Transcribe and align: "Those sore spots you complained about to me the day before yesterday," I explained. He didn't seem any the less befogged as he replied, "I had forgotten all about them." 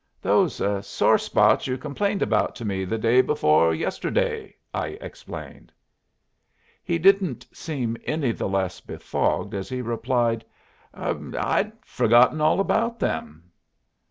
"Those 0.19 0.59
sore 0.87 1.19
spots 1.19 1.67
you 1.67 1.77
complained 1.77 2.23
about 2.23 2.55
to 2.55 2.65
me 2.65 2.85
the 2.85 2.97
day 2.97 3.21
before 3.21 3.71
yesterday," 3.75 4.55
I 4.73 4.97
explained. 4.99 5.71
He 6.83 6.97
didn't 6.97 7.45
seem 7.53 7.97
any 8.05 8.31
the 8.31 8.49
less 8.49 8.81
befogged 8.81 9.53
as 9.53 9.69
he 9.69 9.79
replied, 9.83 10.43
"I 10.91 11.13
had 11.37 11.73
forgotten 11.85 12.41
all 12.41 12.59
about 12.59 12.97
them." 12.97 13.51